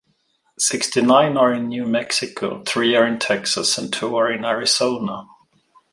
[0.59, 5.27] Sixtynine are in New Mexico, three are in Texas and two are in Arizona.